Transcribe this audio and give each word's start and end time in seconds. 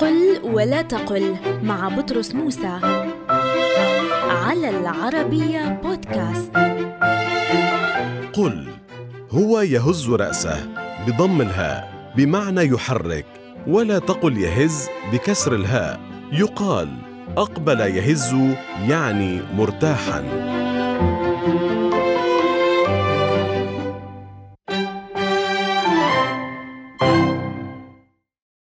قل 0.00 0.40
ولا 0.42 0.82
تقل 0.82 1.36
مع 1.62 1.88
بطرس 1.88 2.34
موسى 2.34 2.78
على 4.28 4.70
العربية 4.70 5.80
بودكاست. 5.84 6.52
قل 8.32 8.68
هو 9.30 9.60
يهز 9.60 10.10
رأسه 10.10 10.68
بضم 11.06 11.40
الهاء 11.40 12.12
بمعنى 12.16 12.60
يحرك 12.60 13.26
ولا 13.66 13.98
تقل 13.98 14.38
يهز 14.38 14.88
بكسر 15.12 15.54
الهاء. 15.54 16.00
يقال 16.32 16.88
أقبل 17.36 17.80
يهز 17.80 18.34
يعني 18.88 19.40
مرتاحاً. 19.56 20.24